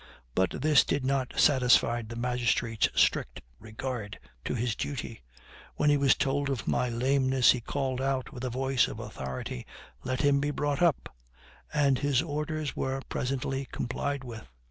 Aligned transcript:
But 0.33 0.63
this 0.63 0.83
did 0.83 1.05
not 1.05 1.37
satisfy 1.39 2.01
the 2.01 2.15
magistrate's 2.15 2.89
strict 2.95 3.41
regard 3.59 4.17
to 4.45 4.55
his 4.55 4.75
duty. 4.75 5.21
When 5.75 5.91
he 5.91 5.97
was 5.97 6.15
told 6.15 6.49
of 6.49 6.67
my 6.67 6.89
lameness, 6.89 7.51
he 7.51 7.61
called 7.61 8.01
out, 8.01 8.33
with 8.33 8.43
a 8.43 8.49
voice 8.49 8.87
of 8.87 8.99
authority, 8.99 9.63
"Let 10.03 10.21
him 10.21 10.39
be 10.39 10.49
brought 10.49 10.81
up," 10.81 11.15
and 11.71 11.99
his 11.99 12.23
orders 12.23 12.75
were 12.75 13.03
presently 13.09 13.67
complied 13.71 14.23
with. 14.23 14.49